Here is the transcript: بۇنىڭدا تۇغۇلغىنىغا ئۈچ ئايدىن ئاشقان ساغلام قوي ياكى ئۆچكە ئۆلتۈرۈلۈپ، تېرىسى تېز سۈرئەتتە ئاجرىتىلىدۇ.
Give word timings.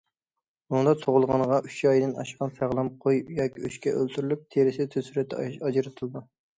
بۇنىڭدا 0.73 0.93
تۇغۇلغىنىغا 1.01 1.59
ئۈچ 1.67 1.77
ئايدىن 1.91 2.17
ئاشقان 2.23 2.55
ساغلام 2.57 2.91
قوي 3.05 3.23
ياكى 3.43 3.65
ئۆچكە 3.69 3.97
ئۆلتۈرۈلۈپ، 4.01 4.47
تېرىسى 4.57 4.93
تېز 4.97 5.11
سۈرئەتتە 5.11 5.49
ئاجرىتىلىدۇ. 5.49 6.31